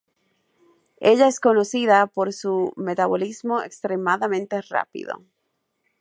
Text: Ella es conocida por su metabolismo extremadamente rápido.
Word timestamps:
Ella 0.99 1.27
es 1.27 1.39
conocida 1.39 2.07
por 2.07 2.33
su 2.33 2.73
metabolismo 2.75 3.61
extremadamente 3.61 4.59
rápido. 4.63 5.21